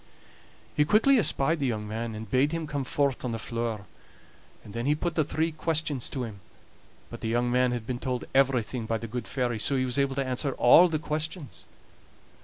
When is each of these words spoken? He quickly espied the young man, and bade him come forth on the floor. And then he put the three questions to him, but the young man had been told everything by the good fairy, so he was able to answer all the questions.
He 0.75 0.83
quickly 0.83 1.19
espied 1.19 1.59
the 1.59 1.67
young 1.67 1.87
man, 1.87 2.15
and 2.15 2.27
bade 2.27 2.53
him 2.53 2.65
come 2.65 2.83
forth 2.83 3.23
on 3.23 3.33
the 3.33 3.37
floor. 3.37 3.85
And 4.63 4.73
then 4.73 4.87
he 4.87 4.95
put 4.95 5.13
the 5.13 5.23
three 5.23 5.51
questions 5.51 6.09
to 6.09 6.23
him, 6.23 6.39
but 7.11 7.21
the 7.21 7.27
young 7.29 7.51
man 7.51 7.71
had 7.71 7.85
been 7.85 7.99
told 7.99 8.25
everything 8.33 8.87
by 8.87 8.97
the 8.97 9.05
good 9.05 9.27
fairy, 9.27 9.59
so 9.59 9.75
he 9.75 9.85
was 9.85 9.99
able 9.99 10.15
to 10.15 10.25
answer 10.25 10.53
all 10.53 10.87
the 10.87 10.97
questions. 10.97 11.67